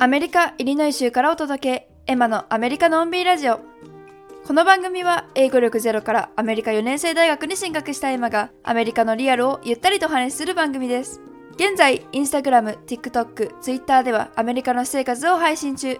[0.00, 3.58] アメリカ・イリノイ州からお届け、エマのアメリカのんびりラジオ。
[4.46, 11.20] この番組は英語力ゼロからアメリカ4年生大学に進学したエマがアメリカのリアルをゆったりと話する番組です。
[11.54, 15.98] 現在、インスタグラム、TikTok、Twitter ではアメリカの私生活を配信中。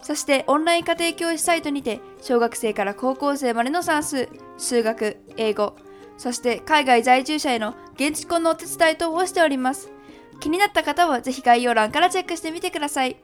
[0.00, 5.76] そしてオンライン家庭教師サイトにて小学生から高校生までの算数、数学、英語、
[6.16, 9.90] そして海外在住者への現地婚のお手伝い等をしております。
[10.40, 13.23] 気になった方はぜひ概要欄からチェックしてみてください。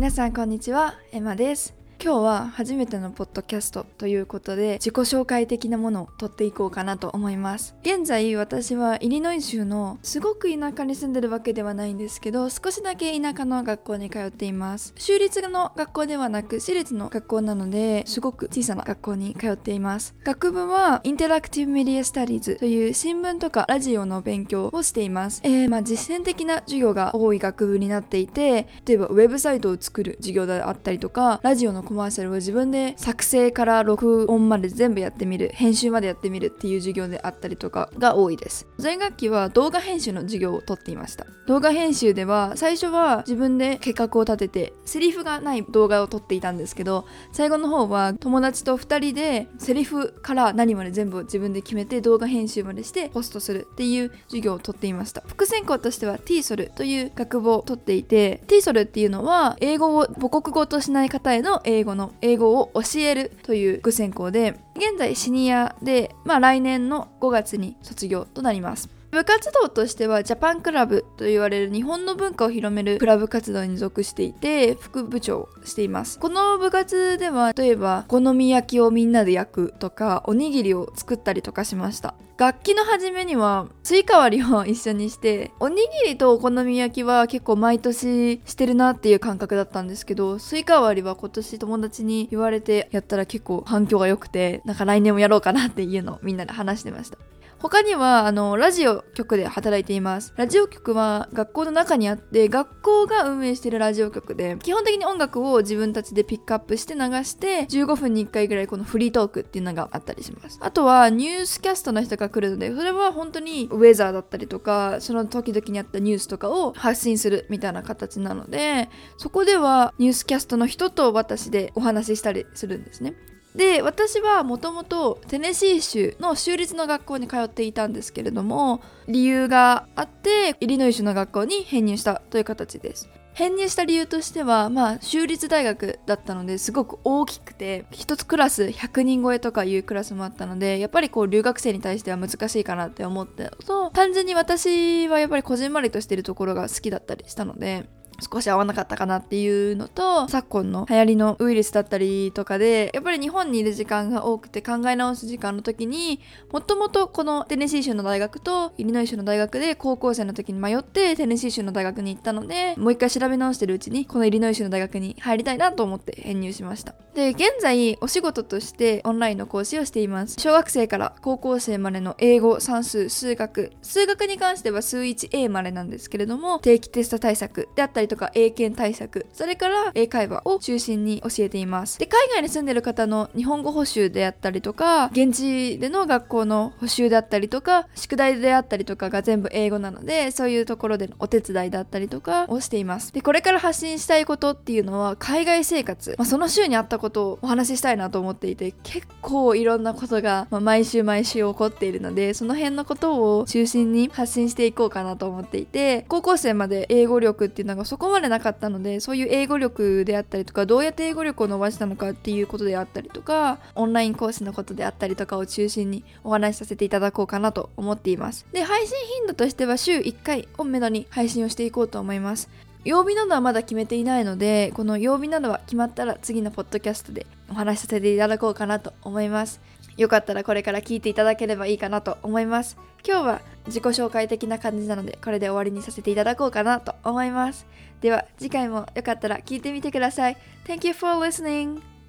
[0.00, 1.79] 皆さんこんにちは、エマです。
[2.02, 7.74] 今日は初めてのポッドキャストということで自己紹介的なものを撮っていこうかなと思います。
[7.82, 14.94] 現在私はイリノイ州のすごく田舎に住んでるわけではないんですけど少しだけ田舎の学校に通っています。
[14.96, 20.14] 州立の学校ではなく私立の学校なのですごく小さな学校に通っています。
[20.24, 25.42] 学部は Interactive Media Studies という新聞とかラジオの勉強をしています。
[25.44, 38.68] えー、まあ実践的な授業が多い学部になっていて例えばウェブサイトを作る授業であったりとかラジオのコマーシャルを自分で作成から録音まで全部やってみる編集までやってみるっていう授業であったりとかが多いです。
[38.80, 41.26] 前学期は動画編集の授業をとっていました。
[41.48, 55.24] 動画編集では最初は自分で計画を立ててセリフがない動画を撮っていたんですけど最後の方は友達と2人でセリフから何まで全部自分で決めて動画編集までしてポストするっていう授業をとっていました。
[55.26, 68.99] 副専攻としては TSOL という学部を取っていて TSOL っていうのは英語を母国語としない方への英英語の英語を教えるという副専攻で現在シニアで、まあ、来年の5月に卒業となります。
[69.10, 76.18] 部活動としてはジャパンクラブと言われる日本の文化を広めるクラブ活動に属していて副部長をしています。
[76.20, 82.14] この部活では例えばお好み焼きをみんなで焼くとかおにぎりを作ったりとかしました。
[82.38, 97.18] 学期の初めにはスイカ割りを一緒にしておにぎりとお好み焼きは結構毎年してるなっていう感覚だったんですけどスイカ割りは今年友達に言われてやったら結構反響が良くてなんか来年もやろうかなっていうのをみんなで話してました。
[97.60, 100.32] 他にはあのラジオ局で働いています。
[100.36, 110.58] ラジオ局は学校の中にあって学校が運営しているラジオ局で基本的に音楽を自分たちでピックアップして流して15分に1回ぐらいこのフリートークっていうのがあったりします。
[110.62, 118.88] あとはニュースキャストの人が来るのでそれは本当にウェザーだったりとかその時々にあったニュースとかを発信するみたいな形なので
[119.18, 123.14] そこではニュースキャストの人と私でお話ししたりするんですね。
[123.54, 133.10] で私はもともとテネシー州の州立の学校に通っていたんですけれども理由があってイリノイ州の学校に編入したという形です。
[133.32, 147.88] 編入した理由としてはまあ州立大学だったのですごく大きくて一つクラス100人超えとかいうクラスもあったのでやっぱりこう留学生に対しては難しいかなって思ったと単純に私はやっぱりこじんまりとしてるところが好きだったりしたので
[148.20, 156.20] 少し合わなかったかなっていうのと昨今の流行りのウイルスだったりとかでやっぱり日本にいる時間が多くて考え直す時間の時に
[156.52, 166.94] もともとこのテネシー州の大学とイリノイ州の大学で高校生の時に迷ってテネシー州の大学に行ったのでもう一回調べ直してるうちにこのイリノイ州の大学に入りたいなと思って編入しました。
[167.14, 170.36] で現在お仕事としてオンラインの講師をしています。
[170.38, 173.72] 小学生から高校生までの英語算数数学。
[173.82, 179.26] 数学に関しては数 1A までなんですけれども定期テスト対策であったりとか英検対策。
[179.32, 181.98] それから英会話を中心に教えています。
[181.98, 193.12] で海外に住んでる方の日本語補習であったりとか現地での学校の補習であったりとか宿題であったりとかが全部英語なのでそういうところでのお手伝いだったりとかをしています。
[193.12, 218.46] でこれから発信したいことっていうのは海外生活、まあ、その週にあったことをお話ししたいなと思っていて結構いろんなことが、まあ、毎週毎週起こっているのでその辺のことを中心に発信していこうかなと思っていて高校生まで英語力っていうのがそこまでなかったのでそういう英語力であったりとかどうやって英語力を伸ばしたのかっていうことであったりとかオンライン講師のことであったりとかを中心にお話しさせていただこうかなと思っています。
[218.52, 222.48] で配信頻度としては週1回をめどに配信をしていこうと思います。
[222.84, 229.60] 曜日などはまだ決めていないのでこの曜日などは決まったら次のポッドキャストでお話しさせていただこうかなと思います。
[229.96, 232.78] よかったらこれから聞いていただければいいかなと思います。
[233.06, 237.66] 今日は自己紹介的な感じなのでこれで終わりにさせていただこうかなと思います。
[238.00, 240.36] では次回もよかったら聞いてみてください。
[240.66, 241.99] Thank you for listening.